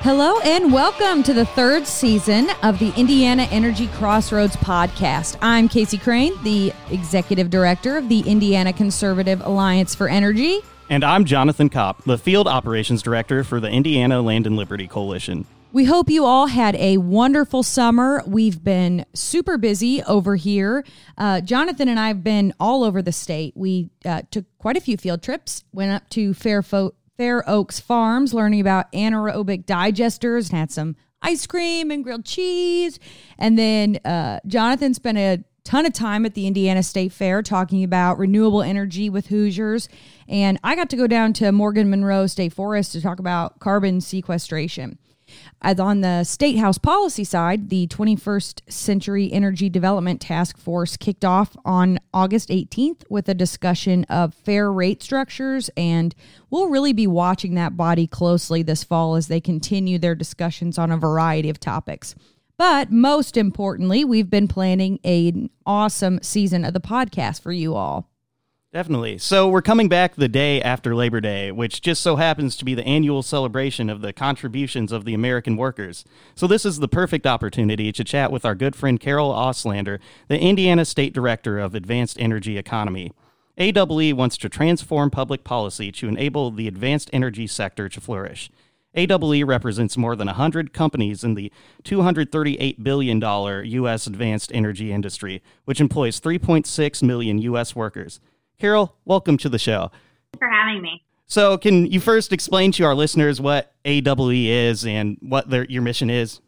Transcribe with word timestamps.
Hello 0.00 0.38
and 0.44 0.72
welcome 0.72 1.24
to 1.24 1.34
the 1.34 1.44
third 1.44 1.84
season 1.84 2.48
of 2.62 2.78
the 2.78 2.94
Indiana 2.96 3.48
Energy 3.50 3.88
Crossroads 3.88 4.54
podcast. 4.56 5.36
I'm 5.42 5.68
Casey 5.68 5.98
Crane, 5.98 6.32
the 6.44 6.72
executive 6.90 7.50
director 7.50 7.96
of 7.96 8.08
the 8.08 8.20
Indiana 8.20 8.72
Conservative 8.72 9.44
Alliance 9.44 9.96
for 9.96 10.08
Energy. 10.08 10.60
And 10.88 11.02
I'm 11.02 11.24
Jonathan 11.24 11.68
Kopp, 11.68 12.04
the 12.04 12.16
field 12.16 12.46
operations 12.46 13.02
director 13.02 13.42
for 13.42 13.58
the 13.58 13.68
Indiana 13.68 14.22
Land 14.22 14.46
and 14.46 14.56
Liberty 14.56 14.86
Coalition. 14.86 15.46
We 15.72 15.84
hope 15.84 16.08
you 16.08 16.24
all 16.24 16.46
had 16.46 16.76
a 16.76 16.96
wonderful 16.96 17.62
summer. 17.62 18.22
We've 18.26 18.62
been 18.62 19.04
super 19.14 19.58
busy 19.58 20.02
over 20.04 20.36
here. 20.36 20.82
Uh, 21.18 21.42
Jonathan 21.42 21.88
and 21.88 22.00
I 22.00 22.08
have 22.08 22.24
been 22.24 22.54
all 22.58 22.84
over 22.84 23.02
the 23.02 23.12
state. 23.12 23.52
We 23.54 23.90
uh, 24.04 24.22
took 24.30 24.46
quite 24.56 24.78
a 24.78 24.80
few 24.80 24.96
field 24.96 25.22
trips, 25.22 25.64
went 25.72 25.90
up 25.92 26.08
to 26.10 26.30
Fairfo- 26.30 26.92
Fair 27.18 27.42
Oaks 27.50 27.80
Farms, 27.80 28.32
learning 28.32 28.60
about 28.60 28.90
anaerobic 28.92 29.64
digesters, 29.64 30.50
and 30.50 30.58
had 30.58 30.70
some 30.70 30.94
ice 31.20 31.48
cream 31.48 31.90
and 31.90 32.04
grilled 32.04 32.24
cheese. 32.24 33.00
And 33.38 33.58
then 33.58 33.96
uh, 34.04 34.38
Jonathan 34.46 34.94
spent 34.94 35.18
a 35.18 35.42
ton 35.64 35.84
of 35.84 35.92
time 35.92 36.24
at 36.24 36.34
the 36.34 36.46
Indiana 36.46 36.80
State 36.80 37.10
Fair 37.10 37.42
talking 37.42 37.82
about 37.82 38.18
renewable 38.18 38.62
energy 38.62 39.10
with 39.10 39.26
Hoosiers. 39.26 39.88
And 40.28 40.60
I 40.62 40.76
got 40.76 40.90
to 40.90 40.96
go 40.96 41.08
down 41.08 41.32
to 41.34 41.50
Morgan 41.50 41.90
Monroe 41.90 42.28
State 42.28 42.52
Forest 42.52 42.92
to 42.92 43.02
talk 43.02 43.18
about 43.18 43.58
carbon 43.58 44.00
sequestration. 44.00 44.96
As 45.60 45.80
on 45.80 46.00
the 46.00 46.24
State 46.24 46.58
House 46.58 46.78
policy 46.78 47.24
side, 47.24 47.68
the 47.68 47.86
21st 47.88 48.62
Century 48.70 49.32
Energy 49.32 49.68
Development 49.68 50.20
Task 50.20 50.56
Force 50.56 50.96
kicked 50.96 51.24
off 51.24 51.56
on 51.64 51.98
August 52.14 52.48
18th 52.48 53.02
with 53.10 53.28
a 53.28 53.34
discussion 53.34 54.04
of 54.04 54.34
fair 54.34 54.72
rate 54.72 55.02
structures, 55.02 55.70
and 55.76 56.14
we'll 56.50 56.68
really 56.68 56.92
be 56.92 57.06
watching 57.06 57.54
that 57.54 57.76
body 57.76 58.06
closely 58.06 58.62
this 58.62 58.84
fall 58.84 59.16
as 59.16 59.28
they 59.28 59.40
continue 59.40 59.98
their 59.98 60.14
discussions 60.14 60.78
on 60.78 60.92
a 60.92 60.96
variety 60.96 61.50
of 61.50 61.58
topics. 61.58 62.14
But 62.56 62.90
most 62.90 63.36
importantly, 63.36 64.04
we've 64.04 64.30
been 64.30 64.48
planning 64.48 64.98
an 65.04 65.50
awesome 65.64 66.20
season 66.22 66.64
of 66.64 66.72
the 66.72 66.80
podcast 66.80 67.40
for 67.40 67.52
you 67.52 67.74
all. 67.74 68.10
Definitely. 68.70 69.16
So 69.16 69.48
we're 69.48 69.62
coming 69.62 69.88
back 69.88 70.14
the 70.14 70.28
day 70.28 70.60
after 70.60 70.94
Labor 70.94 71.22
Day, 71.22 71.50
which 71.50 71.80
just 71.80 72.02
so 72.02 72.16
happens 72.16 72.54
to 72.56 72.66
be 72.66 72.74
the 72.74 72.84
annual 72.84 73.22
celebration 73.22 73.88
of 73.88 74.02
the 74.02 74.12
contributions 74.12 74.92
of 74.92 75.06
the 75.06 75.14
American 75.14 75.56
workers. 75.56 76.04
So 76.34 76.46
this 76.46 76.66
is 76.66 76.78
the 76.78 76.86
perfect 76.86 77.26
opportunity 77.26 77.92
to 77.92 78.04
chat 78.04 78.30
with 78.30 78.44
our 78.44 78.54
good 78.54 78.76
friend 78.76 79.00
Carol 79.00 79.30
Oslander, 79.32 80.00
the 80.28 80.38
Indiana 80.38 80.84
State 80.84 81.14
Director 81.14 81.58
of 81.58 81.74
Advanced 81.74 82.20
Energy 82.20 82.58
Economy. 82.58 83.10
AEE 83.58 84.12
wants 84.12 84.36
to 84.36 84.50
transform 84.50 85.10
public 85.10 85.44
policy 85.44 85.90
to 85.92 86.06
enable 86.06 86.50
the 86.50 86.68
advanced 86.68 87.08
energy 87.10 87.46
sector 87.46 87.88
to 87.88 88.02
flourish. 88.02 88.50
AEE 88.94 89.46
represents 89.46 89.96
more 89.96 90.14
than 90.14 90.26
100 90.26 90.74
companies 90.74 91.24
in 91.24 91.32
the 91.32 91.50
$238 91.84 92.82
billion 92.82 93.18
U.S. 93.64 94.06
advanced 94.06 94.52
energy 94.52 94.92
industry, 94.92 95.42
which 95.64 95.80
employs 95.80 96.20
3.6 96.20 97.02
million 97.02 97.38
U.S. 97.38 97.74
workers. 97.74 98.20
Carol, 98.58 98.96
welcome 99.04 99.38
to 99.38 99.48
the 99.48 99.58
show. 99.58 99.92
Thanks 100.32 100.38
for 100.40 100.50
having 100.50 100.82
me. 100.82 101.04
So, 101.26 101.58
can 101.58 101.86
you 101.86 102.00
first 102.00 102.32
explain 102.32 102.72
to 102.72 102.84
our 102.84 102.94
listeners 102.94 103.40
what 103.40 103.72
AEE 103.84 104.46
is 104.46 104.84
and 104.84 105.16
what 105.20 105.48
their, 105.48 105.64
your 105.66 105.82
mission 105.82 106.10
is? 106.10 106.40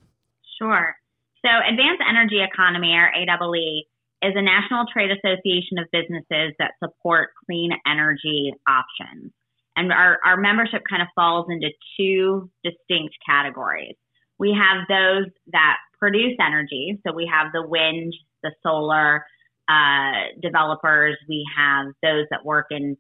Sure. 0.59 0.97
So, 1.45 1.51
Advanced 1.71 2.03
Energy 2.09 2.43
Economy, 2.43 2.95
or 2.95 3.13
AEE, 3.17 3.83
is 4.23 4.35
a 4.35 4.43
national 4.43 4.87
trade 4.93 5.11
association 5.13 5.79
of 5.79 5.87
businesses 5.93 6.55
that 6.59 6.73
support 6.83 7.31
clean 7.47 7.71
energy 7.87 8.55
options. 8.67 9.33
And 9.77 9.93
our, 9.93 10.19
our 10.25 10.37
membership 10.37 10.83
kind 10.91 11.03
of 11.03 11.09
falls 11.15 11.47
into 11.49 11.69
two 11.97 12.51
distinct 12.65 13.15
categories. 13.25 13.95
We 14.37 14.59
have 14.59 14.89
those 14.89 15.31
that 15.53 15.77
produce 16.01 16.37
energy. 16.45 16.99
So, 17.07 17.13
we 17.15 17.31
have 17.33 17.53
the 17.53 17.65
wind, 17.65 18.17
the 18.43 18.51
solar, 18.65 19.25
uh, 19.71 20.35
developers. 20.43 21.17
We 21.29 21.45
have 21.57 21.87
those 22.03 22.27
that 22.31 22.45
work 22.45 22.67
in 22.71 22.97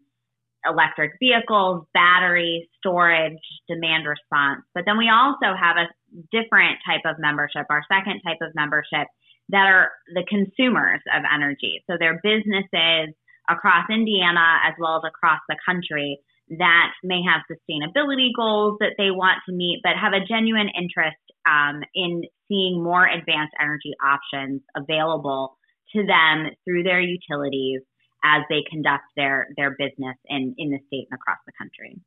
electric 0.64 1.12
vehicles, 1.19 1.84
battery 1.94 2.69
storage, 2.78 3.42
demand 3.69 4.06
response. 4.06 4.62
But 4.75 4.84
then 4.86 4.98
we 4.98 5.10
also 5.10 5.56
have 5.56 5.76
a 5.76 5.88
different 6.31 6.78
type 6.86 7.03
of 7.04 7.16
membership, 7.19 7.66
our 7.70 7.82
second 7.91 8.20
type 8.20 8.38
of 8.42 8.54
membership 8.54 9.08
that 9.48 9.66
are 9.66 9.91
the 10.14 10.25
consumers 10.28 11.00
of 11.16 11.22
energy. 11.34 11.82
So 11.88 11.97
they're 11.98 12.20
businesses 12.22 13.14
across 13.48 13.88
Indiana 13.91 14.62
as 14.69 14.75
well 14.78 14.97
as 15.02 15.08
across 15.08 15.41
the 15.48 15.56
country 15.66 16.20
that 16.58 16.92
may 17.02 17.20
have 17.22 17.42
sustainability 17.50 18.31
goals 18.37 18.76
that 18.81 18.94
they 18.98 19.10
want 19.10 19.38
to 19.48 19.54
meet, 19.54 19.81
but 19.82 19.92
have 20.00 20.12
a 20.12 20.25
genuine 20.26 20.69
interest 20.76 21.16
um, 21.48 21.82
in 21.94 22.25
seeing 22.48 22.82
more 22.82 23.06
advanced 23.06 23.54
energy 23.60 23.94
options 24.04 24.60
available 24.76 25.56
to 25.95 26.06
them 26.06 26.51
through 26.65 26.83
their 26.83 27.01
utilities 27.01 27.81
as 28.25 28.43
they 28.51 28.62
conduct 28.71 29.05
their 29.17 29.49
their 29.56 29.71
business 29.71 30.17
in, 30.27 30.55
in 30.59 30.71
the 30.71 30.78
state 30.87 31.09
and 31.11 31.19
across 31.19 31.39
the 31.47 31.53
country. 31.59 31.99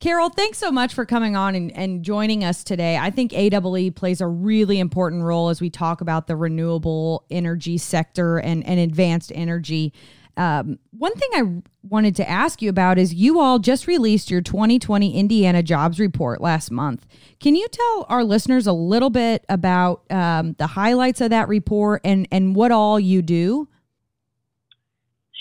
Carol, 0.00 0.30
thanks 0.30 0.56
so 0.56 0.72
much 0.72 0.94
for 0.94 1.04
coming 1.04 1.36
on 1.36 1.54
and, 1.54 1.70
and 1.72 2.02
joining 2.02 2.42
us 2.42 2.64
today. 2.64 2.96
I 2.96 3.10
think 3.10 3.32
AEE 3.32 3.94
plays 3.94 4.22
a 4.22 4.26
really 4.26 4.80
important 4.80 5.24
role 5.24 5.50
as 5.50 5.60
we 5.60 5.68
talk 5.68 6.00
about 6.00 6.26
the 6.26 6.36
renewable 6.36 7.26
energy 7.30 7.76
sector 7.76 8.38
and, 8.38 8.66
and 8.66 8.80
advanced 8.80 9.30
energy. 9.34 9.92
Um, 10.36 10.78
one 10.90 11.12
thing 11.14 11.28
I 11.34 11.62
wanted 11.82 12.16
to 12.16 12.28
ask 12.28 12.62
you 12.62 12.70
about 12.70 12.98
is 12.98 13.14
you 13.14 13.40
all 13.40 13.58
just 13.58 13.86
released 13.86 14.30
your 14.30 14.40
2020 14.40 15.14
Indiana 15.14 15.62
Jobs 15.62 15.98
Report 15.98 16.40
last 16.40 16.70
month. 16.70 17.06
Can 17.40 17.54
you 17.54 17.66
tell 17.68 18.06
our 18.08 18.24
listeners 18.24 18.66
a 18.66 18.72
little 18.72 19.10
bit 19.10 19.44
about 19.48 20.02
um, 20.10 20.54
the 20.58 20.66
highlights 20.66 21.20
of 21.20 21.30
that 21.30 21.48
report 21.48 22.00
and, 22.04 22.28
and 22.30 22.54
what 22.54 22.70
all 22.72 23.00
you 23.00 23.22
do? 23.22 23.68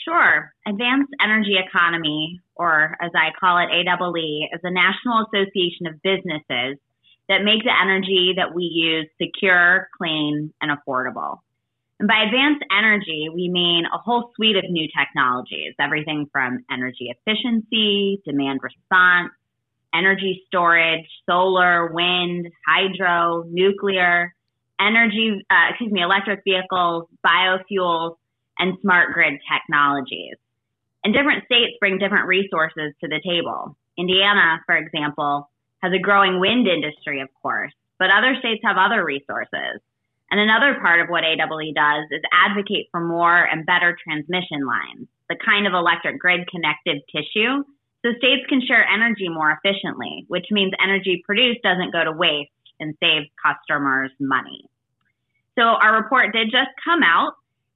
Sure. 0.05 0.53
Advanced 0.67 1.13
Energy 1.21 1.55
Economy, 1.57 2.41
or 2.55 2.95
as 3.01 3.11
I 3.15 3.29
call 3.39 3.57
it, 3.59 3.69
AEE, 3.69 4.47
is 4.53 4.61
a 4.63 4.71
national 4.71 5.25
association 5.27 5.87
of 5.87 6.01
businesses 6.01 6.77
that 7.27 7.43
make 7.43 7.63
the 7.63 7.71
energy 7.79 8.33
that 8.37 8.55
we 8.55 8.63
use 8.63 9.07
secure, 9.21 9.87
clean, 9.97 10.51
and 10.61 10.71
affordable. 10.71 11.39
And 11.99 12.07
by 12.07 12.23
advanced 12.25 12.63
energy, 12.71 13.27
we 13.33 13.49
mean 13.49 13.83
a 13.85 13.97
whole 13.97 14.31
suite 14.35 14.55
of 14.55 14.63
new 14.69 14.87
technologies, 14.97 15.73
everything 15.79 16.27
from 16.31 16.59
energy 16.71 17.11
efficiency, 17.11 18.21
demand 18.25 18.61
response, 18.63 19.31
energy 19.93 20.43
storage, 20.47 21.05
solar, 21.29 21.91
wind, 21.91 22.47
hydro, 22.65 23.43
nuclear, 23.49 24.33
energy, 24.79 25.43
uh, 25.49 25.69
excuse 25.71 25.91
me, 25.91 26.01
electric 26.01 26.41
vehicles, 26.45 27.05
biofuels, 27.25 28.15
and 28.57 28.77
smart 28.81 29.13
grid 29.13 29.33
technologies. 29.51 30.35
And 31.03 31.13
different 31.13 31.45
states 31.45 31.73
bring 31.79 31.97
different 31.97 32.27
resources 32.27 32.93
to 33.01 33.09
the 33.09 33.21
table. 33.25 33.75
Indiana, 33.97 34.61
for 34.65 34.77
example, 34.77 35.49
has 35.81 35.91
a 35.93 35.99
growing 35.99 36.39
wind 36.39 36.67
industry, 36.67 37.19
of 37.21 37.29
course, 37.41 37.73
but 37.97 38.09
other 38.09 38.35
states 38.39 38.61
have 38.63 38.77
other 38.77 39.03
resources. 39.03 39.81
And 40.31 40.39
another 40.39 40.79
part 40.79 41.01
of 41.01 41.09
what 41.09 41.23
AEE 41.23 41.73
does 41.73 42.05
is 42.11 42.21
advocate 42.31 42.87
for 42.91 43.01
more 43.01 43.43
and 43.43 43.65
better 43.65 43.97
transmission 44.03 44.65
lines, 44.65 45.07
the 45.29 45.35
kind 45.35 45.65
of 45.65 45.73
electric 45.73 46.19
grid 46.19 46.47
connective 46.47 47.01
tissue, 47.11 47.63
so 48.05 48.13
states 48.17 48.45
can 48.47 48.61
share 48.65 48.85
energy 48.87 49.27
more 49.27 49.51
efficiently, 49.51 50.25
which 50.27 50.45
means 50.51 50.71
energy 50.81 51.21
produced 51.25 51.61
doesn't 51.63 51.91
go 51.91 52.03
to 52.03 52.11
waste 52.11 52.51
and 52.79 52.95
saves 53.01 53.27
customers 53.43 54.11
money. 54.19 54.69
So 55.57 55.63
our 55.63 55.95
report 56.01 56.31
did 56.31 56.49
just 56.51 56.69
come 56.85 57.03
out 57.03 57.33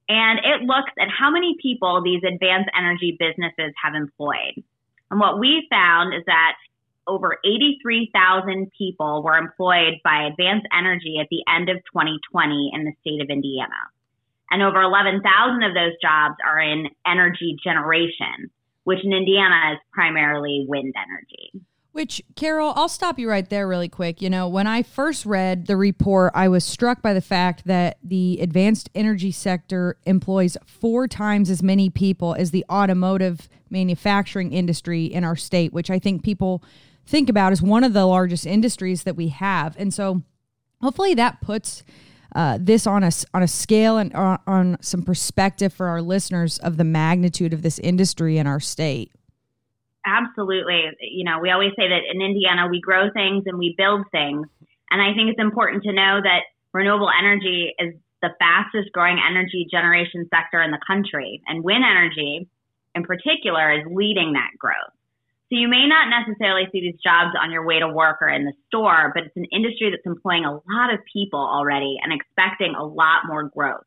and 0.08 0.38
it 0.38 0.62
looks 0.62 0.92
at 0.98 1.08
how 1.08 1.30
many 1.30 1.56
people 1.60 2.02
these 2.02 2.22
advanced 2.24 2.70
energy 2.78 3.16
businesses 3.18 3.74
have 3.82 3.94
employed. 3.94 4.62
And 5.10 5.20
what 5.20 5.38
we 5.38 5.66
found 5.70 6.14
is 6.14 6.22
that 6.26 6.54
over 7.06 7.38
83,000 7.44 8.70
people 8.76 9.22
were 9.22 9.36
employed 9.36 10.00
by 10.02 10.26
Advanced 10.26 10.66
Energy 10.76 11.18
at 11.20 11.28
the 11.30 11.42
end 11.48 11.68
of 11.68 11.76
2020 11.92 12.70
in 12.74 12.84
the 12.84 12.92
state 13.00 13.22
of 13.22 13.30
Indiana. 13.30 13.90
And 14.50 14.62
over 14.62 14.82
11,000 14.82 15.62
of 15.62 15.74
those 15.74 15.94
jobs 16.00 16.36
are 16.44 16.60
in 16.60 16.88
energy 17.06 17.56
generation, 17.62 18.50
which 18.84 19.04
in 19.04 19.12
Indiana 19.12 19.72
is 19.72 19.78
primarily 19.92 20.64
wind 20.68 20.94
energy. 20.96 21.66
Which, 21.92 22.20
Carol, 22.34 22.72
I'll 22.74 22.88
stop 22.88 23.20
you 23.20 23.30
right 23.30 23.48
there 23.48 23.68
really 23.68 23.88
quick. 23.88 24.20
You 24.20 24.28
know, 24.28 24.48
when 24.48 24.66
I 24.66 24.82
first 24.82 25.24
read 25.24 25.68
the 25.68 25.76
report, 25.76 26.32
I 26.34 26.48
was 26.48 26.64
struck 26.64 27.00
by 27.02 27.14
the 27.14 27.20
fact 27.20 27.66
that 27.66 27.98
the 28.02 28.40
advanced 28.40 28.90
energy 28.96 29.30
sector 29.30 29.96
employs 30.04 30.56
four 30.66 31.06
times 31.06 31.50
as 31.50 31.62
many 31.62 31.90
people 31.90 32.34
as 32.34 32.50
the 32.50 32.64
automotive 32.68 33.48
manufacturing 33.70 34.52
industry 34.52 35.04
in 35.04 35.22
our 35.22 35.36
state, 35.36 35.72
which 35.72 35.88
I 35.88 36.00
think 36.00 36.24
people 36.24 36.64
think 37.06 37.28
about 37.28 37.52
is 37.52 37.62
one 37.62 37.84
of 37.84 37.92
the 37.92 38.06
largest 38.06 38.46
industries 38.46 39.02
that 39.04 39.16
we 39.16 39.28
have. 39.28 39.76
And 39.78 39.92
so 39.92 40.22
hopefully 40.80 41.14
that 41.14 41.40
puts 41.40 41.84
uh, 42.34 42.58
this 42.60 42.86
on 42.86 43.04
a, 43.04 43.10
on 43.32 43.42
a 43.42 43.48
scale 43.48 43.96
and 43.96 44.12
on, 44.14 44.38
on 44.46 44.76
some 44.80 45.02
perspective 45.02 45.72
for 45.72 45.86
our 45.86 46.02
listeners 46.02 46.58
of 46.58 46.76
the 46.76 46.84
magnitude 46.84 47.52
of 47.52 47.62
this 47.62 47.78
industry 47.78 48.38
in 48.38 48.46
our 48.46 48.60
state. 48.60 49.12
absolutely. 50.06 50.82
You 51.00 51.24
know, 51.24 51.38
we 51.40 51.50
always 51.50 51.72
say 51.76 51.88
that 51.88 52.02
in 52.12 52.20
Indiana, 52.20 52.68
we 52.68 52.80
grow 52.80 53.10
things 53.12 53.44
and 53.46 53.58
we 53.58 53.74
build 53.76 54.04
things. 54.12 54.46
And 54.90 55.00
I 55.00 55.14
think 55.14 55.30
it's 55.30 55.40
important 55.40 55.82
to 55.84 55.92
know 55.92 56.20
that 56.22 56.40
renewable 56.72 57.10
energy 57.10 57.72
is 57.78 57.94
the 58.22 58.30
fastest 58.38 58.92
growing 58.92 59.18
energy 59.18 59.66
generation 59.70 60.28
sector 60.32 60.62
in 60.62 60.70
the 60.70 60.80
country. 60.86 61.42
And 61.46 61.64
wind 61.64 61.84
energy, 61.84 62.48
in 62.94 63.02
particular, 63.04 63.72
is 63.72 63.84
leading 63.90 64.32
that 64.32 64.50
growth. 64.58 64.92
So 65.50 65.56
you 65.58 65.68
may 65.68 65.86
not 65.86 66.08
necessarily 66.08 66.64
see 66.72 66.80
these 66.80 67.00
jobs 67.02 67.36
on 67.40 67.50
your 67.50 67.64
way 67.66 67.78
to 67.78 67.88
work 67.88 68.22
or 68.22 68.28
in 68.28 68.44
the 68.44 68.54
store, 68.68 69.12
but 69.14 69.24
it's 69.24 69.36
an 69.36 69.46
industry 69.52 69.90
that's 69.90 70.06
employing 70.06 70.44
a 70.44 70.52
lot 70.52 70.92
of 70.92 71.00
people 71.12 71.40
already 71.40 71.96
and 72.02 72.12
expecting 72.12 72.74
a 72.74 72.84
lot 72.84 73.26
more 73.26 73.44
growth. 73.44 73.84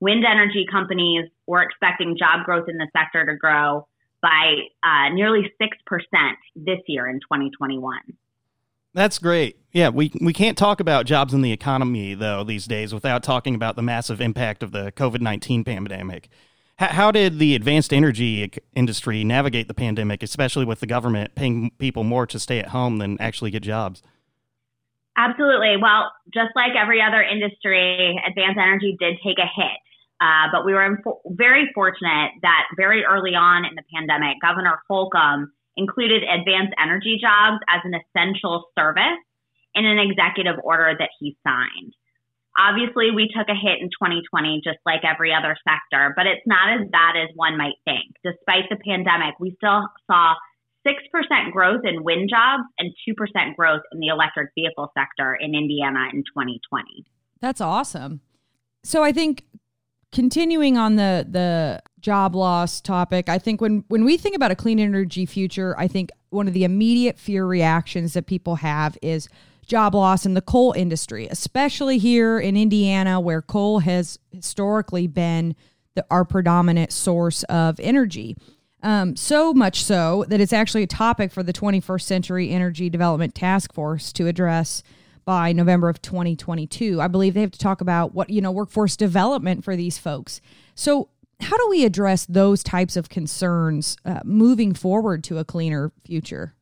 Wind 0.00 0.24
energy 0.24 0.66
companies 0.70 1.28
were 1.46 1.62
expecting 1.62 2.16
job 2.18 2.44
growth 2.44 2.68
in 2.68 2.76
the 2.76 2.88
sector 2.92 3.24
to 3.24 3.36
grow 3.36 3.88
by 4.20 4.56
uh, 4.82 5.08
nearly 5.12 5.50
6% 5.60 5.70
this 6.54 6.78
year 6.86 7.08
in 7.08 7.20
2021. 7.20 7.98
That's 8.94 9.18
great. 9.18 9.58
Yeah, 9.72 9.90
we 9.90 10.10
we 10.20 10.32
can't 10.32 10.56
talk 10.56 10.80
about 10.80 11.06
jobs 11.06 11.34
in 11.34 11.42
the 11.42 11.52
economy 11.52 12.14
though 12.14 12.42
these 12.42 12.66
days 12.66 12.94
without 12.94 13.22
talking 13.22 13.54
about 13.54 13.76
the 13.76 13.82
massive 13.82 14.20
impact 14.20 14.62
of 14.62 14.72
the 14.72 14.92
COVID 14.92 15.20
nineteen 15.20 15.62
pandemic. 15.62 16.30
How 16.78 17.10
did 17.10 17.40
the 17.40 17.56
advanced 17.56 17.92
energy 17.92 18.52
industry 18.72 19.24
navigate 19.24 19.66
the 19.66 19.74
pandemic, 19.74 20.22
especially 20.22 20.64
with 20.64 20.78
the 20.78 20.86
government 20.86 21.34
paying 21.34 21.72
people 21.78 22.04
more 22.04 22.24
to 22.26 22.38
stay 22.38 22.60
at 22.60 22.68
home 22.68 22.98
than 22.98 23.20
actually 23.20 23.50
get 23.50 23.64
jobs? 23.64 24.00
Absolutely. 25.16 25.74
Well, 25.82 26.12
just 26.32 26.50
like 26.54 26.78
every 26.80 27.02
other 27.02 27.20
industry, 27.20 28.14
advanced 28.24 28.60
energy 28.62 28.96
did 29.00 29.16
take 29.24 29.38
a 29.38 29.50
hit. 29.50 29.78
Uh, 30.20 30.46
but 30.52 30.64
we 30.64 30.72
were 30.72 31.02
very 31.26 31.68
fortunate 31.74 32.30
that 32.42 32.66
very 32.76 33.04
early 33.04 33.34
on 33.34 33.64
in 33.64 33.74
the 33.74 33.82
pandemic, 33.92 34.36
Governor 34.40 34.78
Holcomb 34.88 35.52
included 35.76 36.22
advanced 36.22 36.74
energy 36.80 37.18
jobs 37.20 37.58
as 37.68 37.80
an 37.82 37.94
essential 37.94 38.66
service 38.78 39.18
in 39.74 39.84
an 39.84 39.98
executive 39.98 40.56
order 40.62 40.94
that 40.96 41.10
he 41.18 41.36
signed. 41.44 41.94
Obviously, 42.58 43.12
we 43.14 43.30
took 43.30 43.48
a 43.48 43.54
hit 43.54 43.78
in 43.80 43.86
2020, 43.86 44.60
just 44.64 44.78
like 44.84 45.02
every 45.04 45.32
other 45.32 45.56
sector, 45.62 46.12
but 46.16 46.26
it's 46.26 46.42
not 46.44 46.74
as 46.74 46.88
bad 46.90 47.14
as 47.16 47.28
one 47.36 47.56
might 47.56 47.78
think. 47.84 48.16
Despite 48.24 48.68
the 48.68 48.76
pandemic, 48.76 49.38
we 49.38 49.54
still 49.56 49.86
saw 50.10 50.34
6% 50.84 51.52
growth 51.52 51.82
in 51.84 52.02
wind 52.02 52.28
jobs 52.30 52.64
and 52.78 52.92
2% 53.08 53.56
growth 53.56 53.82
in 53.92 54.00
the 54.00 54.08
electric 54.08 54.50
vehicle 54.54 54.90
sector 54.96 55.38
in 55.40 55.54
Indiana 55.54 56.08
in 56.12 56.24
2020. 56.24 57.06
That's 57.40 57.60
awesome. 57.60 58.20
So 58.82 59.04
I 59.04 59.12
think 59.12 59.44
continuing 60.12 60.76
on 60.76 60.96
the 60.96 61.26
the 61.28 61.82
job 62.00 62.34
loss 62.34 62.80
topic, 62.80 63.28
I 63.28 63.38
think 63.38 63.60
when 63.60 63.84
when 63.88 64.04
we 64.04 64.16
think 64.16 64.34
about 64.34 64.50
a 64.50 64.56
clean 64.56 64.80
energy 64.80 65.26
future, 65.26 65.74
I 65.78 65.88
think 65.88 66.10
one 66.30 66.48
of 66.48 66.54
the 66.54 66.64
immediate 66.64 67.18
fear 67.18 67.46
reactions 67.46 68.14
that 68.14 68.26
people 68.26 68.56
have 68.56 68.96
is 69.02 69.28
job 69.68 69.94
loss 69.94 70.26
in 70.26 70.34
the 70.34 70.40
coal 70.40 70.72
industry, 70.72 71.28
especially 71.30 71.98
here 71.98 72.40
in 72.40 72.56
Indiana 72.56 73.20
where 73.20 73.42
coal 73.42 73.80
has 73.80 74.18
historically 74.32 75.06
been 75.06 75.54
the, 75.94 76.04
our 76.10 76.24
predominant 76.24 76.90
source 76.90 77.44
of 77.44 77.78
energy. 77.78 78.36
Um, 78.82 79.16
so 79.16 79.52
much 79.52 79.84
so 79.84 80.24
that 80.28 80.40
it's 80.40 80.52
actually 80.52 80.84
a 80.84 80.88
topic 80.88 81.32
for 81.32 81.42
the 81.42 81.52
21st 81.52 82.02
Century 82.02 82.50
Energy 82.50 82.88
Development 82.88 83.34
Task 83.34 83.72
Force 83.72 84.12
to 84.14 84.26
address 84.26 84.82
by 85.24 85.52
November 85.52 85.88
of 85.88 86.00
2022. 86.00 87.00
I 87.00 87.08
believe 87.08 87.34
they 87.34 87.42
have 87.42 87.50
to 87.50 87.58
talk 87.58 87.80
about 87.80 88.14
what, 88.14 88.30
you 88.30 88.40
know, 88.40 88.50
workforce 88.50 88.96
development 88.96 89.64
for 89.64 89.76
these 89.76 89.98
folks. 89.98 90.40
So, 90.74 91.10
how 91.40 91.56
do 91.56 91.68
we 91.68 91.84
address 91.84 92.26
those 92.26 92.64
types 92.64 92.96
of 92.96 93.08
concerns 93.08 93.96
uh, 94.04 94.20
moving 94.24 94.74
forward 94.74 95.22
to 95.24 95.38
a 95.38 95.44
cleaner 95.44 95.92
future? 96.04 96.54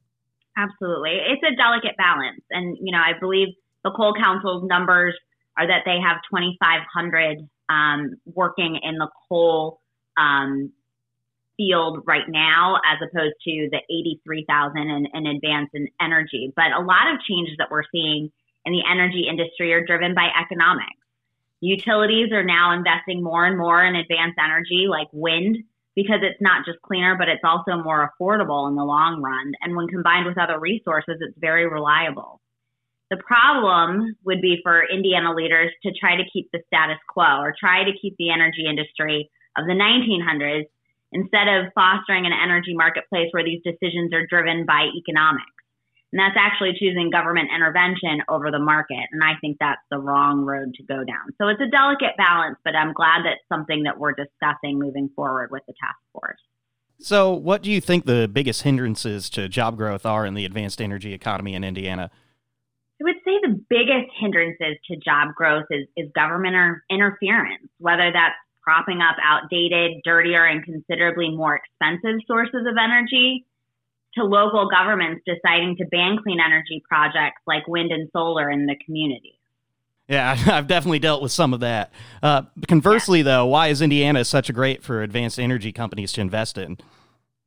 Absolutely. 0.56 1.20
It's 1.28 1.42
a 1.42 1.54
delicate 1.54 1.96
balance. 1.96 2.40
And, 2.50 2.76
you 2.80 2.92
know, 2.92 2.98
I 2.98 3.18
believe 3.18 3.48
the 3.84 3.90
Coal 3.90 4.14
Council's 4.14 4.64
numbers 4.66 5.14
are 5.58 5.66
that 5.66 5.82
they 5.84 5.98
have 6.00 6.18
2,500 6.30 7.48
um, 7.68 8.14
working 8.34 8.78
in 8.82 8.96
the 8.96 9.08
coal 9.28 9.80
um, 10.16 10.72
field 11.56 12.02
right 12.06 12.28
now, 12.28 12.76
as 12.90 12.98
opposed 13.02 13.34
to 13.44 13.68
the 13.70 13.80
83,000 13.90 14.78
in, 14.78 15.06
in 15.12 15.26
advanced 15.26 15.74
in 15.74 15.88
energy. 16.00 16.52
But 16.54 16.72
a 16.72 16.80
lot 16.80 17.12
of 17.12 17.20
changes 17.28 17.56
that 17.58 17.70
we're 17.70 17.84
seeing 17.92 18.30
in 18.64 18.72
the 18.72 18.82
energy 18.90 19.26
industry 19.28 19.72
are 19.72 19.84
driven 19.84 20.14
by 20.14 20.28
economics. 20.40 21.00
Utilities 21.60 22.32
are 22.32 22.44
now 22.44 22.72
investing 22.72 23.22
more 23.22 23.46
and 23.46 23.56
more 23.56 23.82
in 23.84 23.96
advanced 23.96 24.38
energy 24.42 24.86
like 24.88 25.08
wind 25.12 25.64
because 25.96 26.20
it's 26.22 26.40
not 26.40 26.66
just 26.66 26.80
cleaner, 26.82 27.16
but 27.18 27.28
it's 27.28 27.42
also 27.42 27.82
more 27.82 28.12
affordable 28.12 28.68
in 28.68 28.76
the 28.76 28.84
long 28.84 29.22
run. 29.22 29.52
And 29.62 29.74
when 29.74 29.88
combined 29.88 30.26
with 30.26 30.38
other 30.38 30.60
resources, 30.60 31.16
it's 31.20 31.36
very 31.40 31.66
reliable. 31.66 32.40
The 33.10 33.16
problem 33.16 34.14
would 34.24 34.42
be 34.42 34.60
for 34.62 34.84
Indiana 34.84 35.32
leaders 35.34 35.72
to 35.84 35.92
try 35.98 36.16
to 36.16 36.30
keep 36.30 36.50
the 36.52 36.60
status 36.66 36.98
quo 37.08 37.40
or 37.40 37.54
try 37.58 37.82
to 37.84 37.96
keep 38.00 38.14
the 38.18 38.30
energy 38.30 38.66
industry 38.68 39.30
of 39.56 39.64
the 39.66 39.72
1900s 39.72 40.66
instead 41.12 41.48
of 41.48 41.72
fostering 41.74 42.26
an 42.26 42.32
energy 42.32 42.74
marketplace 42.74 43.28
where 43.30 43.44
these 43.44 43.62
decisions 43.64 44.12
are 44.12 44.26
driven 44.26 44.66
by 44.66 44.88
economics. 44.98 45.55
And 46.16 46.24
that's 46.24 46.36
actually 46.40 46.72
choosing 46.78 47.10
government 47.10 47.50
intervention 47.54 48.22
over 48.30 48.50
the 48.50 48.58
market. 48.58 49.04
And 49.12 49.22
I 49.22 49.32
think 49.42 49.58
that's 49.60 49.82
the 49.90 49.98
wrong 49.98 50.46
road 50.46 50.72
to 50.76 50.82
go 50.82 51.04
down. 51.04 51.28
So 51.36 51.48
it's 51.48 51.60
a 51.60 51.68
delicate 51.68 52.16
balance, 52.16 52.56
but 52.64 52.74
I'm 52.74 52.94
glad 52.94 53.26
that's 53.26 53.42
something 53.52 53.82
that 53.82 53.98
we're 53.98 54.14
discussing 54.14 54.78
moving 54.78 55.10
forward 55.14 55.50
with 55.50 55.62
the 55.66 55.74
task 55.74 55.98
force. 56.14 56.40
So, 56.98 57.34
what 57.34 57.62
do 57.62 57.70
you 57.70 57.82
think 57.82 58.06
the 58.06 58.30
biggest 58.32 58.62
hindrances 58.62 59.28
to 59.30 59.46
job 59.46 59.76
growth 59.76 60.06
are 60.06 60.24
in 60.24 60.32
the 60.32 60.46
advanced 60.46 60.80
energy 60.80 61.12
economy 61.12 61.52
in 61.52 61.64
Indiana? 61.64 62.10
I 62.98 63.04
would 63.04 63.16
say 63.22 63.32
the 63.42 63.62
biggest 63.68 64.08
hindrances 64.18 64.78
to 64.90 64.96
job 64.96 65.34
growth 65.34 65.66
is, 65.68 65.86
is 65.98 66.10
government 66.14 66.56
interference, 66.88 67.68
whether 67.76 68.10
that's 68.10 68.36
propping 68.62 69.02
up 69.02 69.16
outdated, 69.22 70.00
dirtier, 70.02 70.46
and 70.46 70.64
considerably 70.64 71.28
more 71.28 71.60
expensive 71.60 72.20
sources 72.26 72.64
of 72.66 72.76
energy 72.82 73.44
to 74.16 74.24
local 74.24 74.68
governments 74.68 75.22
deciding 75.26 75.76
to 75.76 75.84
ban 75.86 76.18
clean 76.22 76.38
energy 76.44 76.82
projects 76.88 77.40
like 77.46 77.66
wind 77.68 77.92
and 77.92 78.08
solar 78.12 78.50
in 78.50 78.66
the 78.66 78.76
community. 78.84 79.38
Yeah, 80.08 80.36
I've 80.46 80.66
definitely 80.66 80.98
dealt 80.98 81.22
with 81.22 81.32
some 81.32 81.52
of 81.54 81.60
that. 81.60 81.92
Uh, 82.22 82.42
conversely, 82.68 83.18
yeah. 83.18 83.24
though, 83.24 83.46
why 83.46 83.68
is 83.68 83.82
Indiana 83.82 84.24
such 84.24 84.48
a 84.48 84.52
great 84.52 84.82
for 84.82 85.02
advanced 85.02 85.38
energy 85.38 85.72
companies 85.72 86.12
to 86.12 86.20
invest 86.20 86.58
in? 86.58 86.78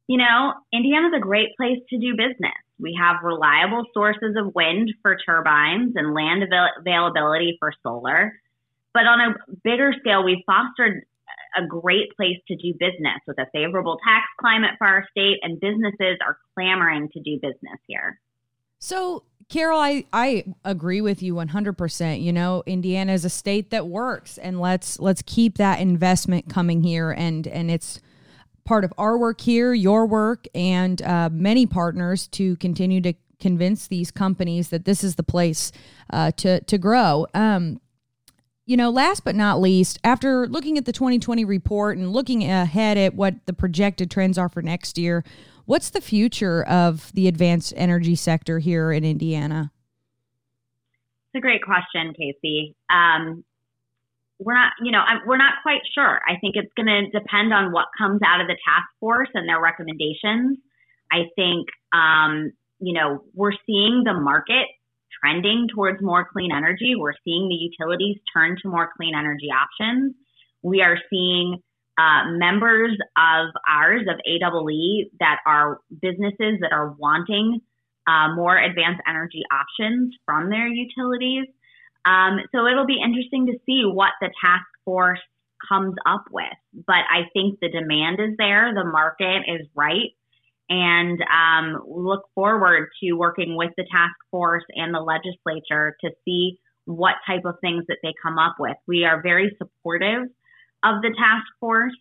You 0.08 0.18
know, 0.18 0.54
Indiana's 0.74 1.14
a 1.16 1.20
great 1.20 1.56
place 1.56 1.80
to 1.90 1.98
do 2.00 2.12
business. 2.12 2.58
We 2.80 2.98
have 3.00 3.18
reliable 3.24 3.84
sources 3.94 4.36
of 4.38 4.56
wind 4.56 4.92
for 5.02 5.18
turbines 5.24 5.94
and 5.96 6.14
land 6.14 6.44
avail- 6.44 6.70
availability 6.80 7.58
for 7.60 7.74
solar. 7.84 8.34
But 8.94 9.04
on 9.06 9.20
a 9.20 9.36
bigger 9.64 9.94
scale, 10.00 10.24
we've 10.24 10.44
fostered 10.46 11.04
a 11.58 11.66
great 11.66 12.16
place 12.16 12.38
to 12.48 12.56
do 12.56 12.74
business 12.74 13.20
with 13.28 13.38
a 13.40 13.46
favorable 13.54 13.98
tax 14.06 14.26
climate 14.40 14.72
for 14.78 14.88
our 14.88 15.06
state, 15.12 15.38
and 15.42 15.60
businesses 15.60 16.18
are 16.26 16.38
clamoring 16.56 17.10
to 17.14 17.20
do 17.22 17.36
business 17.42 17.80
here. 17.88 18.20
So, 18.80 19.24
Carol, 19.50 19.80
I, 19.80 20.06
I 20.14 20.46
agree 20.64 21.02
with 21.02 21.22
you 21.22 21.34
100%. 21.34 22.22
You 22.22 22.32
know, 22.32 22.64
Indiana 22.66 23.14
is 23.14 23.26
a 23.26 23.30
state 23.30 23.72
that 23.72 23.88
works 23.88 24.38
and 24.38 24.60
let's 24.62 25.00
let's 25.00 25.22
keep 25.26 25.58
that 25.58 25.80
investment 25.80 26.50
coming 26.50 26.82
here 26.84 27.12
and 27.12 27.46
and 27.48 27.70
it's 27.70 28.00
part 28.64 28.84
of 28.84 28.94
our 28.98 29.18
work 29.18 29.42
here, 29.42 29.74
your 29.74 30.06
work 30.06 30.46
and 30.54 31.02
uh, 31.02 31.30
many 31.32 31.66
partners 31.66 32.28
to 32.28 32.56
continue 32.58 33.02
to 33.02 33.14
convince 33.40 33.88
these 33.88 34.12
companies 34.12 34.70
that 34.70 34.86
this 34.86 35.04
is 35.04 35.16
the 35.16 35.24
place 35.24 35.72
uh, 36.12 36.32
to 36.38 36.62
to 36.62 36.78
grow. 36.78 37.26
Um, 37.34 37.82
you 38.70 38.78
know, 38.78 38.92
last 38.92 39.24
but 39.24 39.36
not 39.36 39.60
least, 39.60 39.98
after 40.04 40.46
looking 40.46 40.78
at 40.78 40.86
the 40.86 40.92
2020 40.92 41.44
report 41.44 41.98
and 41.98 42.14
looking 42.14 42.44
ahead 42.44 43.00
at 43.00 43.16
what 43.16 43.34
the 43.48 43.54
projected 43.54 44.12
trends 44.12 44.38
are 44.38 44.48
for 44.48 44.62
next 44.62 44.96
year, 44.96 45.24
what's 45.66 45.90
the 45.90 46.00
future 46.00 46.64
of 46.66 47.12
the 47.14 47.28
advanced 47.28 47.74
energy 47.76 48.14
sector 48.14 48.60
here 48.60 48.92
in 48.92 49.04
Indiana? 49.04 49.72
It's 51.34 51.40
a 51.40 51.42
great 51.42 51.64
question, 51.64 52.14
Casey. 52.14 52.76
Um, 52.94 53.44
we're 54.38 54.54
not, 54.54 54.74
you 54.84 54.92
know, 54.92 55.02
we're 55.26 55.38
not 55.38 55.54
quite 55.64 55.82
sure. 55.96 56.22
I 56.30 56.38
think 56.40 56.54
it's 56.56 56.72
going 56.78 56.86
to 56.86 57.10
depend 57.10 57.52
on 57.52 57.72
what 57.72 57.88
comes 57.98 58.22
out 58.24 58.40
of 58.40 58.46
the 58.46 58.54
task 58.54 58.88
force 59.00 59.30
and 59.34 59.50
their 59.50 59.60
recommendations. 59.60 60.60
I 61.12 61.24
think, 61.36 61.70
um, 61.92 62.52
you 62.80 62.94
know, 62.94 63.24
we're 63.34 63.58
seeing 63.66 64.04
the 64.06 64.14
market 64.14 64.68
trending 65.22 65.68
towards 65.74 66.02
more 66.02 66.28
clean 66.32 66.52
energy. 66.56 66.94
We're 66.98 67.14
seeing 67.24 67.50
the 67.50 67.56
utilities 67.56 68.18
turn 68.34 68.58
to 68.62 68.70
more 68.70 68.90
clean 68.96 69.14
energy 69.16 69.50
options. 69.52 70.16
We 70.62 70.82
are 70.82 70.98
seeing 71.10 71.58
uh, 71.98 72.32
members 72.32 72.98
of 73.18 73.48
ours 73.68 74.04
of 74.08 74.20
AEE 74.28 75.12
that 75.20 75.40
are 75.46 75.80
businesses 76.02 76.60
that 76.62 76.72
are 76.72 76.96
wanting 76.98 77.60
uh, 78.08 78.34
more 78.36 78.58
advanced 78.58 79.02
energy 79.08 79.44
options 79.52 80.16
from 80.26 80.50
their 80.50 80.68
utilities. 80.68 81.46
Um, 82.06 82.40
so 82.54 82.66
it'll 82.66 82.88
be 82.88 83.02
interesting 83.04 83.48
to 83.48 83.60
see 83.66 83.84
what 83.86 84.12
the 84.22 84.30
task 84.42 84.66
force 84.86 85.20
comes 85.68 85.96
up 86.06 86.26
with. 86.32 86.46
But 86.88 87.04
I 87.12 87.28
think 87.34 87.60
the 87.60 87.70
demand 87.70 88.20
is 88.20 88.38
there, 88.38 88.74
the 88.74 88.86
market 88.86 89.44
is 89.48 89.68
right, 89.76 90.16
and 90.70 91.20
um, 91.22 91.82
look 91.88 92.24
forward 92.36 92.90
to 93.02 93.14
working 93.14 93.56
with 93.56 93.72
the 93.78 93.86
task 93.92 94.16
force 94.30 94.64
and 94.76 94.94
the 94.94 95.00
legislature 95.00 95.96
to 96.02 96.12
see 96.26 96.60
what 96.86 97.16
type 97.26 97.46
of 97.46 97.56
things 97.62 97.84
that 97.88 97.98
they 98.04 98.14
come 98.22 98.38
up 98.38 98.56
with. 98.60 98.78
We 98.88 99.06
are 99.06 99.22
very 99.22 99.56
supportive 99.58 100.30
of 100.84 101.02
the 101.02 101.14
task 101.18 101.46
force. 101.60 101.94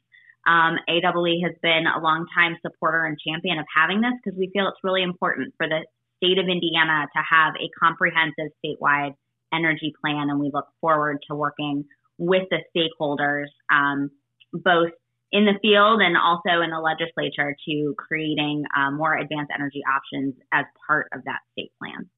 Um, 0.47 0.77
AEE 0.89 1.43
has 1.45 1.55
been 1.63 1.85
a 1.87 2.01
longtime 2.01 2.57
supporter 2.63 3.05
and 3.05 3.19
champion 3.27 3.59
of 3.59 3.67
having 3.75 4.01
this 4.01 4.13
because 4.23 4.39
we 4.39 4.51
feel 4.53 4.69
it's 4.69 4.79
really 4.83 5.03
important 5.03 5.55
for 5.57 5.69
the 5.69 5.85
state 6.17 6.39
of 6.39 6.47
Indiana 6.49 7.07
to 7.15 7.23
have 7.23 7.55
a 7.61 7.69
comprehensive 7.79 8.53
statewide 8.65 9.15
energy 9.53 9.95
plan, 10.01 10.31
and 10.31 10.41
we 10.41 10.51
look 10.53 10.67
forward 10.81 11.19
to 11.29 11.35
working 11.35 11.85
with 12.19 12.45
the 12.51 12.59
stakeholders, 12.75 13.47
um, 13.71 14.11
both 14.53 14.91
in 15.33 15.45
the 15.45 15.59
field 15.61 16.01
and 16.01 16.17
also 16.17 16.63
in 16.63 16.71
the 16.71 16.81
legislature, 16.81 17.55
to 17.69 17.95
creating 17.99 18.65
uh, 18.77 18.91
more 18.91 19.17
advanced 19.17 19.53
energy 19.55 19.83
options 19.91 20.35
as 20.53 20.65
part 20.87 21.09
of 21.13 21.25
that 21.25 21.41
state 21.53 21.73
plan. 21.79 22.09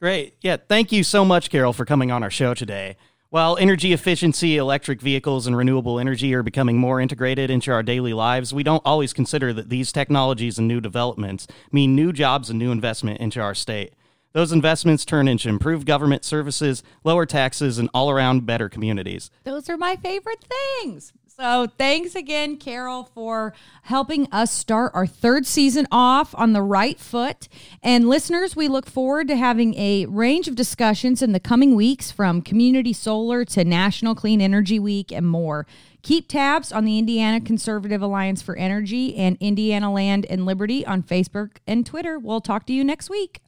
Great. 0.00 0.36
Yeah. 0.40 0.56
Thank 0.56 0.92
you 0.92 1.04
so 1.04 1.24
much, 1.24 1.50
Carol, 1.50 1.72
for 1.72 1.84
coming 1.84 2.10
on 2.10 2.22
our 2.22 2.30
show 2.30 2.54
today. 2.54 2.96
While 3.30 3.56
energy 3.58 3.92
efficiency, 3.92 4.56
electric 4.56 5.00
vehicles, 5.00 5.46
and 5.46 5.56
renewable 5.56 6.00
energy 6.00 6.34
are 6.34 6.42
becoming 6.42 6.78
more 6.78 7.00
integrated 7.00 7.48
into 7.48 7.70
our 7.70 7.82
daily 7.82 8.12
lives, 8.12 8.52
we 8.52 8.64
don't 8.64 8.82
always 8.84 9.12
consider 9.12 9.52
that 9.52 9.68
these 9.68 9.92
technologies 9.92 10.58
and 10.58 10.66
new 10.66 10.80
developments 10.80 11.46
mean 11.70 11.94
new 11.94 12.12
jobs 12.12 12.50
and 12.50 12.58
new 12.58 12.72
investment 12.72 13.20
into 13.20 13.40
our 13.40 13.54
state. 13.54 13.94
Those 14.32 14.50
investments 14.50 15.04
turn 15.04 15.28
into 15.28 15.48
improved 15.48 15.86
government 15.86 16.24
services, 16.24 16.82
lower 17.04 17.26
taxes, 17.26 17.78
and 17.78 17.88
all 17.94 18.10
around 18.10 18.46
better 18.46 18.68
communities. 18.68 19.30
Those 19.44 19.68
are 19.68 19.76
my 19.76 19.94
favorite 19.94 20.44
things. 20.80 21.12
So, 21.40 21.68
thanks 21.78 22.14
again, 22.14 22.58
Carol, 22.58 23.04
for 23.14 23.54
helping 23.84 24.30
us 24.30 24.52
start 24.52 24.92
our 24.94 25.06
third 25.06 25.46
season 25.46 25.86
off 25.90 26.34
on 26.36 26.52
the 26.52 26.60
right 26.60 27.00
foot. 27.00 27.48
And 27.82 28.10
listeners, 28.10 28.54
we 28.54 28.68
look 28.68 28.86
forward 28.86 29.26
to 29.28 29.36
having 29.36 29.74
a 29.76 30.04
range 30.04 30.48
of 30.48 30.54
discussions 30.54 31.22
in 31.22 31.32
the 31.32 31.40
coming 31.40 31.74
weeks 31.74 32.10
from 32.10 32.42
community 32.42 32.92
solar 32.92 33.46
to 33.46 33.64
National 33.64 34.14
Clean 34.14 34.42
Energy 34.42 34.78
Week 34.78 35.10
and 35.10 35.26
more. 35.26 35.66
Keep 36.02 36.28
tabs 36.28 36.72
on 36.72 36.84
the 36.84 36.98
Indiana 36.98 37.40
Conservative 37.40 38.02
Alliance 38.02 38.42
for 38.42 38.54
Energy 38.56 39.16
and 39.16 39.38
Indiana 39.40 39.90
Land 39.90 40.26
and 40.28 40.44
Liberty 40.44 40.84
on 40.84 41.02
Facebook 41.02 41.56
and 41.66 41.86
Twitter. 41.86 42.18
We'll 42.18 42.42
talk 42.42 42.66
to 42.66 42.74
you 42.74 42.84
next 42.84 43.08
week. 43.08 43.40